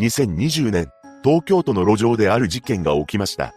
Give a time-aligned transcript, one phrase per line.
[0.00, 0.88] 2020年、
[1.22, 3.54] 東京都の路上である事件が起きました。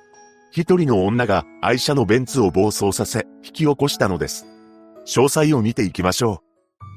[0.52, 4.46] 一人の女が愛車のベンツを暴走させ、引き起こしたのです。
[5.08, 6.44] 詳細を見ていきましょ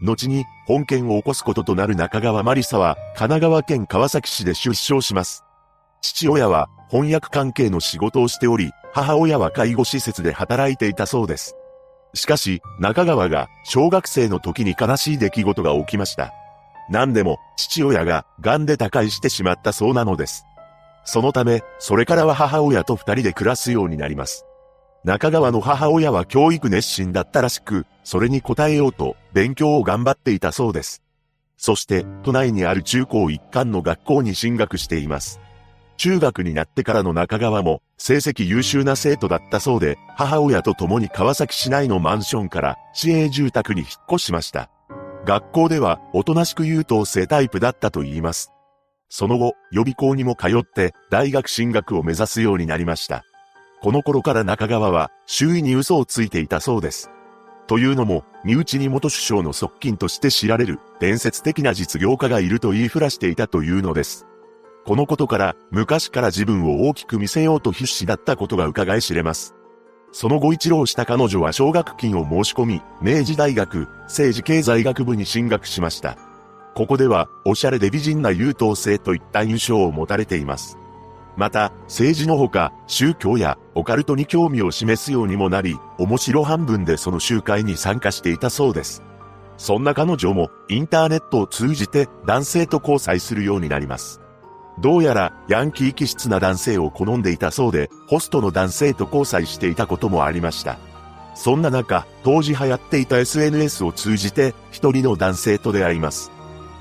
[0.02, 0.06] う。
[0.06, 5.42] 後に、本件を起こすこととなる中川マリサは、神奈川県川崎市で出生します。
[6.02, 11.54] 父親は、翻訳関係の仕事をしており、母親は介護施設で働いていたそうです。
[12.12, 16.34] しかし、中川が小学生の時に悲しい出来事が起きました。
[16.90, 20.44] 何でも、父親が癌で他界してしまったそうなのです。
[21.04, 24.44] そのため、それからは母親と二人で暮らすようになります。
[25.04, 31.02] 中川の母親は教育熱心だったらしく、それに応えようと勉強を頑張っていたそうです。
[31.56, 35.40] そして、都内にある中高一貫の学校に進学しています。
[35.96, 44.70] 中学になってからの中川も、成績優秀な生徒だったそうで、母親と共に川崎市内のマンションから市営住宅に引っ越しました。
[45.24, 48.52] 学校では、おとなしく優等生タイプだったと言います。
[49.08, 53.24] その後、予備校にも通って、大学進学を目指すようになりました。
[53.82, 57.10] この頃から中川は、周囲に嘘をついていたそうです。
[57.66, 64.26] というのも、身内に元首相の側近として知られる、伝説的な実業家がいると言いふらしていたというのです。
[64.86, 69.54] このことから、昔から自分を大きく見せようと必死だったことが伺い知れます。
[70.12, 76.16] その後一浪した彼女は奨学金を申し込み、明治大学政治経済学部に進学しました。
[76.74, 80.78] ここでは、おしゃれで美人な優等生といった印象を持たれています。
[81.36, 89.02] また、政治のほか、宗教やオカルトに興味を示すようにもなり、面白半分でその集会に参加していたそうです。
[89.56, 94.20] そんな彼女も、インターネットを通じて男性と交際するようになります。
[94.78, 100.78] どうやら、ヤンキー気質な男性を好んでいたそうで、ホストの男性と交際していたこともありました。
[101.34, 106.30] そんな中、当時流行っていた SNS を通じて、一人の男性と出会います。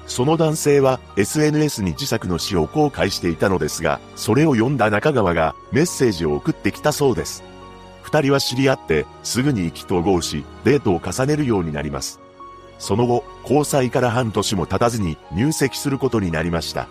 [0.10, 7.44] その男性は SNS に自作の詩を公開していたのですが、それを読んだ中川がメッセージを送ってきたそうです。
[8.02, 12.20] 二人は知り合ってすぐに意気投合し、デートを重ねるようになります。
[12.80, 16.88] その後、交際から半年も経たずに入籍することになりました。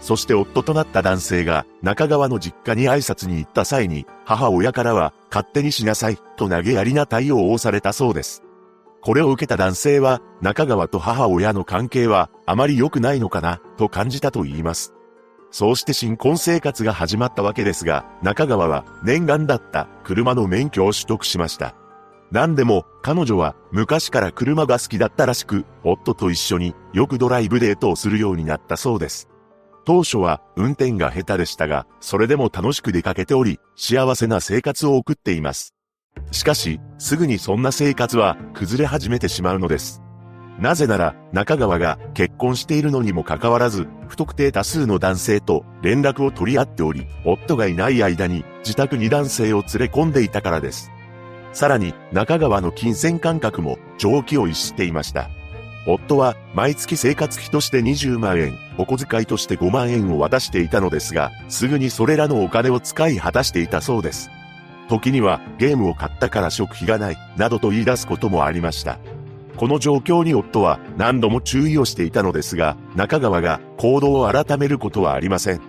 [0.00, 8.42] そして夫となった男性が中川の実家に挨拶に行った際に、母親からは勝手にしなさいと投げやりな対応をされたそうです。
[9.00, 14.94] これを受けた男性は、中川と母親の関係はあまり良くないのかな、と感じたと言います。
[15.50, 21.74] そうして新婚生活が始まったわけですが、中川は念願だった車の免許を取得しました。
[22.30, 29.28] 何でも、彼女は昔から車が好きだったらしく、夫と一緒によくドライブデートをするようになったそうです。
[29.84, 35.74] 当初は運転が下手でしたが、それでも楽しく出かけており、幸せな生活を送っています。
[36.30, 40.00] しかし、すぐにそんな生活は崩れ始めてしまうのです。
[40.58, 50.90] なぜなら、中川が結婚しているのにもかかわらず、不特定多数の男性と連絡を取り合っており、夫がいない間に自宅に男性を連れ込んでいたからです。
[51.52, 55.28] さらに、中川の金銭感覚も常軌を逸していました。
[55.86, 64.30] 夫は毎月生活費として20万円、お小遣いとして5万円を渡していたのですが、すぐにそれらのお金を使い果たしていたそうです。
[64.88, 68.98] 時にはゲームを買ったから食費がない、などと言い出すこともありました。
[69.56, 75.60] この状況に夫は何度も注意をしていたのですが、中川が行動を改めることはありません。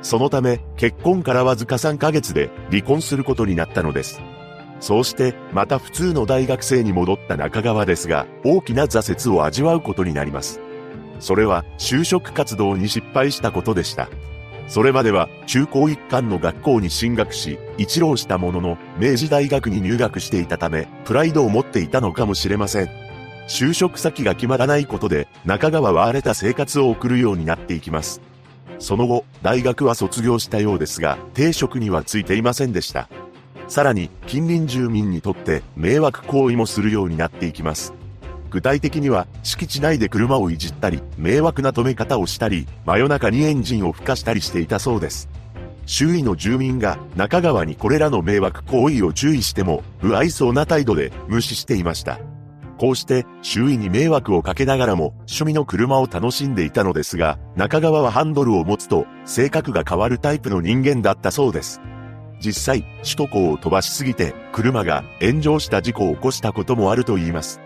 [0.00, 4.20] そのため、結婚からわずか3ヶ月で離婚することになったのです。
[4.80, 10.60] そうして、また普通の大学生に戻った中川ですが、大きな挫折を味わうことになります。
[11.18, 14.08] それは、就職活動に失敗したことでした。
[14.68, 22.90] それまでは中高一貫の学校に進学し、一浪したものの明治大学に入学していたため、プライドを持っていたのかもしれません。
[23.48, 28.20] 就職先が決まらないことで、中川は荒れた生活を送るようになっていきます。
[28.78, 33.08] その後、大学は卒業したようですが、定職にはついていませんでした。
[33.68, 37.92] さらに、近隣住民にとって迷惑行為もするようになっていきます。
[38.50, 45.28] 具体的には、敷地内で車をいじったり、迷惑な止め方をしたり、真夜中にエンジンを吹かしたりしていたそうです。
[45.84, 52.18] 周囲の住民が中川にこれらの迷惑行為を注意しても、不愛想な態度で無視していました。
[52.78, 61.80] こうして周囲に迷惑をかけながらも趣味の車を楽しんでいたのですが、中川はハンドルを持つと性格が変わるタイプの人間だったそうです。
[62.40, 67.60] 実際、首都高を飛ばしすぎて車が炎上した事故を起こしたこともあると言います。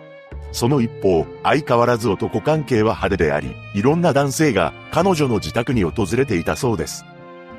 [0.52, 7.04] その一方、相変わらず男関係は派手であり、いろんな男性が彼女の自宅に訪れていたそうです。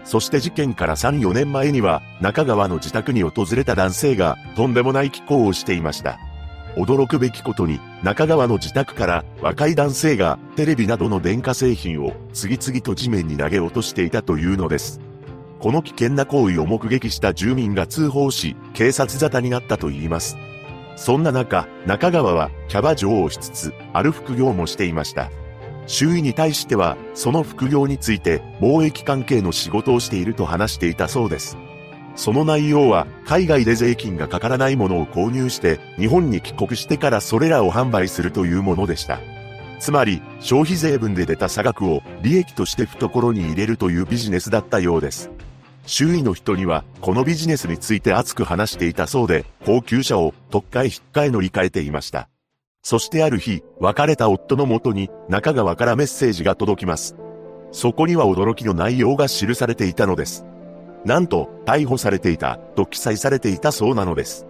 [0.03, 6.19] そして事件から3、4年前には、中川の自宅に訪れた男性が、とんでもない気候をしていました。
[6.75, 14.99] 驚くべきことに、中川の自宅から若い男性がテレビなどの電化製品を次々と地面に投げ落としていたというのです。
[15.61, 20.37] この危険な行為を目撃した住民が通報し、警察沙汰になったといいます。
[20.95, 25.29] そんな中、中川はキャバ嬢をしつつ、ある副業もしていました。
[25.85, 31.57] 周囲に対しては、その副業について貿易関係の仕事をしていると話していたそうです。
[32.15, 39.19] その内容は、海外で税金がかからないものを購入して、日本に帰国してからそれらを販売するというものでした。
[39.79, 45.29] つまり、消費税分で出た差額を利益として懐に入れるというビジネスだったようです。
[45.85, 52.29] 周囲の人には、このビジネスについて熱く話していたそうで、高級車を特会引っかえ乗り換えていました。
[52.83, 57.15] そしてある日、別れた夫のもとに中川からメッセージが届きます。
[57.71, 60.45] そこには驚きの内容が記されていたのです。
[61.05, 64.45] なんと、逮捕されていた、と記載されていたそうなのです。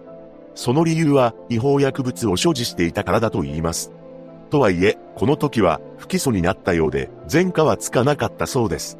[0.54, 3.90] その理由は、違法薬物を所持していたからだと言います。
[4.50, 8.98] とはいえ、この時は、不起訴になったようで、前科はつかなかったそうです。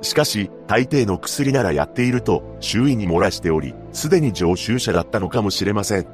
[0.00, 6.06] しかし、大抵の薬ならやっていると、周囲に漏らしており、すでに常習者だったのかもしれません。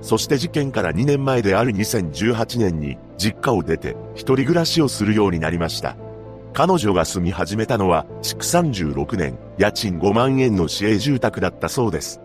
[0.00, 5.96] そして事件から2年前である2018年に、実家を出て、一人暮らしをするようになりました。
[6.52, 12.20] 彼女が住み始めたのは、築36年、家賃5万円の市営住宅だったそうです。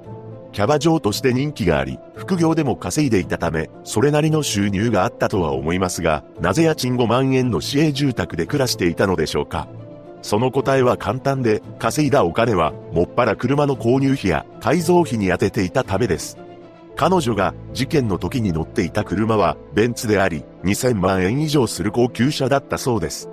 [0.51, 9.67] キャバ嬢として人気があり、副業でも稼いでいたため、それなりの収入があったとは思いますが、なぜ家賃5万円の市営住宅で暮らしていたのでしょうか
[10.21, 16.38] その答えは簡単で、稼いだお金は、もっぱら車の購入費や改造費に充てていたためです。
[16.95, 23.30] 彼女が事件の時に乗っていた車はベンツであり、2000万円以上する高級車だったそうです。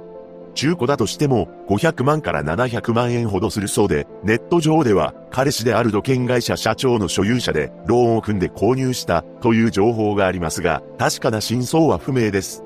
[0.55, 12.66] 中古だとしても500万から700万円ほどするそうで、ネット上では彼氏である土建会社社長の所有者でローンを組んで購入したという情報がありますが、確かな真相は不明です。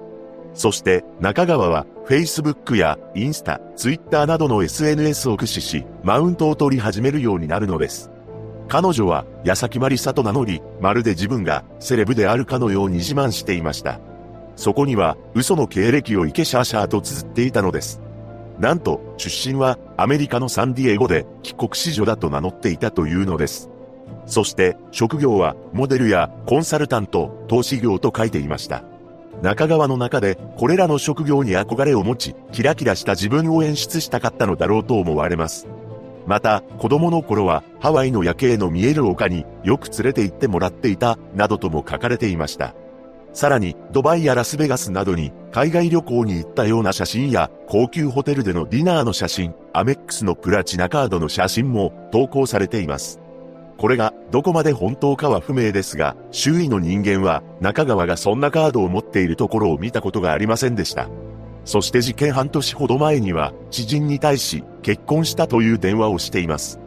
[0.55, 8.11] そして中川は Facebook やインスタ、Twitter などの SNS を駆使し、マウントを取り始めるようになるのです。
[8.69, 14.01] 彼女は矢崎まりさと名乗り、まるで自分がセレブであるかのように自慢していました。
[14.57, 18.01] そこには嘘の経歴をイケシャーシャーと綴っていたのです。
[18.59, 23.71] なんと、出身はアメリカのサンディエゴで帰国子女だと名乗っていたというのです。
[24.27, 28.85] そして、職業はモデルやコンサルタント、投資業と書いていました。
[29.43, 35.67] 中川の中でこれらの職業に憧れを持ち、キラキラした自分を演出したかったのだろうと思われます。
[36.27, 42.75] また、子供の頃はハワイの夜景の見える丘によく連れて行ってもらっていた、などとも書かれていました。
[43.33, 53.20] さらに、ドバイやラスベガスなどに海外旅行に行ったような写真や、高級ホテルでのディナーの写真、アメックスのプラチナカードの写真も投稿されています。
[53.81, 61.09] これがどこまで本当かは不明ですが、周囲の人間は中川がそんなカードを持っているところを見たことがありませんでした。
[61.65, 66.79] そして事件半年ほど前には知人に対し結婚したという電話をしています。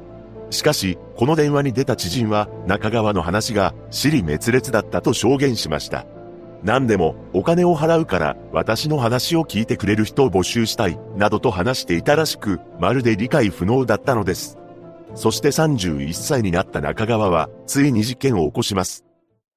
[0.52, 6.06] しかし、この電話に出た知人は中川の話が尻滅裂だったと証言しました。
[6.62, 14.60] 何でもお金を払うから私の話を聞いてくれる人を募集したい、などと話していたらしく、まるで理解不能だったのです。
[15.16, 19.06] そして31歳になった中川は、ついに事件を起こします。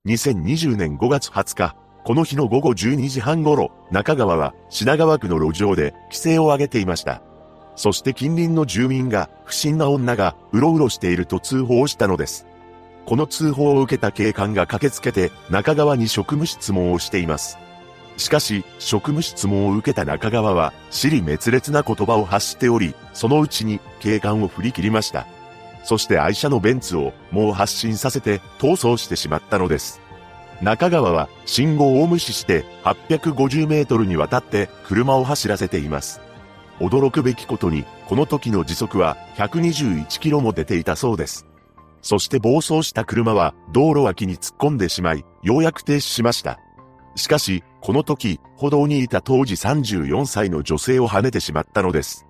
[0.07, 7.23] 2020年5月20日、この日の午後12時半頃、中川は品川区の路上で規制を上げていました。
[7.75, 12.47] そして近隣の住民が不審な女がうろうろしていると通報したのです。
[13.07, 17.59] この通報を受けた警官が駆けつけて中川に職務質問をしています。
[18.17, 25.27] しかし、職務質問を受けた中川は、尻滅裂な言葉を発しており、そのうちに警官を振り切りました。
[25.87, 30.01] そして愛車のベンツをもう発進させて逃走してしまったのです。
[30.61, 36.21] 中川は信号を無視して850メートルにわたって車を走らせています。
[36.81, 41.47] 驚くべきことに、この時の時速は121キロも出ていたそうです。
[42.03, 46.59] そして暴走した車は道路脇に突っ込んでしまい、ようやく停止しました。
[47.15, 52.26] しかし、この時、歩道にいた当時34歳の女性を跳ねてしまったのです。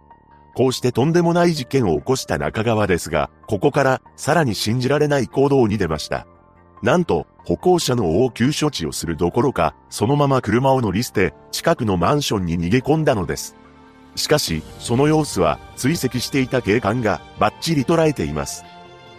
[0.57, 6.27] こうしてとんでもない事件を起こした中川ですが、ここからさらに信じられない行動に出ました。
[6.83, 13.55] なんと、歩行者の応急処置をするどころか、そのまま車を乗り捨て、近くのマンションに逃げ込んだのです。
[14.15, 18.65] しかし、その様子は追跡していた警官がバッチリ捉えています。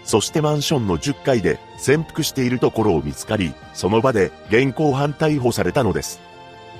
[0.05, 6.19] そしてマンションの10階で潜伏しているところを見つかり、その場で現行犯逮捕されたのです。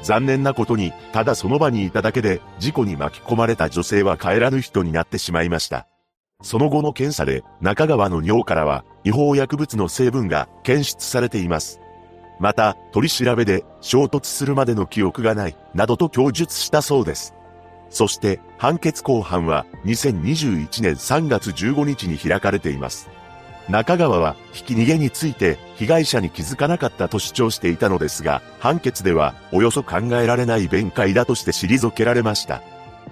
[0.04, 5.88] 残念なことに、ただその場にいただけで、事故に巻き込まれた女性は帰らぬ人になってしまいました。
[6.44, 11.80] その後の検査で、中川の尿からは、違法薬物の成分が検出されています。
[12.40, 17.34] また、取り調べで衝突するまでの記憶がない、などと供述したそうです。
[17.90, 23.10] そして、判決公判は2021年3月15日に開かれています。
[23.70, 32.62] 中川は、引き逃げについて、被害者に気づかなかったと主張していたのですが、判決では、およそ考えられない弁解だとして退けられました。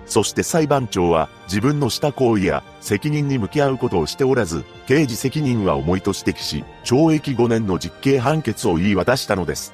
[0.06, 9.74] そして裁判長は自分のした行為や責任に向き合うことをしておらず、刑事責任は重いと指摘し、懲役5年の実刑判決を言い渡したのです。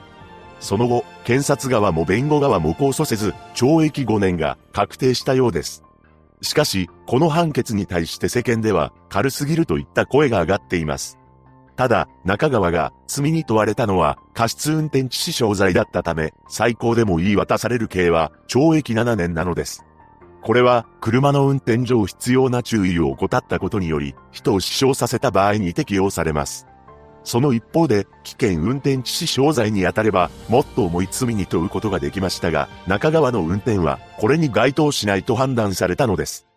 [0.59, 5.83] その後、検察側も弁護側も控訴せず、懲役5年が確定したようです。
[6.41, 11.17] しかし、この判決に対して世間では軽すぎるといった声が上がっています。
[11.75, 19.85] ただ、中川が罪に問われたのは過失運転致死傷罪だったため、最高でも言い渡される刑は懲役7年なのです。
[20.41, 26.65] これは、車の運転上必要な注意を怠ったことにより、人を死傷させた場合に適用されます。
[27.23, 36.47] その一方で、危険運転致死傷罪に当たれば、もっと重い罪に問うことができましたが、中川の運転は、これに該当しないと判断されたのです。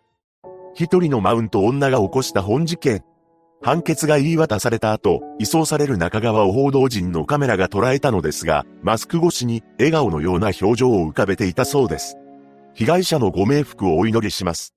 [0.73, 3.03] 一人のマウント女が起こした本事件。
[3.61, 12.17] 判決が言い渡された後、移送される中川を報道陣のカメラが捉えたのですが、マスク越しに笑顔のような表情を浮かべていたそうです。
[12.73, 14.75] 被害者のご冥福をお祈りします。